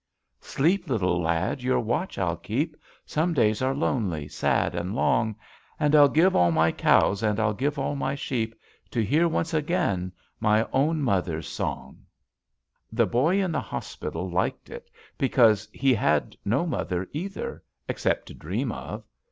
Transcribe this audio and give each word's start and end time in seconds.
Sleep, 0.39 0.89
little 0.89 1.21
lad, 1.21 1.61
your 1.61 1.79
watch 1.79 2.17
I'll 2.17 2.35
keep. 2.35 2.75
Some 3.05 3.35
days 3.35 3.61
are 3.61 3.75
lonely, 3.75 4.27
sad 4.27 4.73
and 4.73 4.95
long; 4.95 5.35
And 5.79 5.93
rd 5.93 6.15
give 6.15 6.35
all 6.35 6.49
my 6.51 6.71
cows 6.71 7.21
and 7.21 7.39
I'd 7.39 7.59
give 7.59 7.77
all 7.77 7.95
my 7.95 8.15
sheep 8.15 8.59
To 8.89 9.03
hear 9.05 9.27
once 9.27 9.53
again 9.53 10.11
my 10.39 10.67
own 10.73 11.03
mother's 11.03 11.47
song." 11.47 11.99
"The 12.91 13.05
boy 13.05 13.43
in 13.43 13.51
the 13.51 13.61
hospital 13.61 14.27
liked 14.27 14.71
it 14.71 14.89
because 15.19 15.69
he 15.71 15.93
had 15.93 16.35
no 16.43 16.65
mother, 16.65 17.07
either, 17.11 17.61
except 17.87 18.25
to 18.29 18.33
dream 18.33 18.71
of. 18.71 19.03